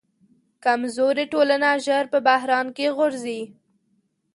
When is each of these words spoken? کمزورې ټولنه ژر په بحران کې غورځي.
کمزورې 0.63 1.25
ټولنه 1.33 1.69
ژر 1.85 2.03
په 2.13 2.19
بحران 2.27 2.67
کې 2.77 2.87
غورځي. 2.97 3.41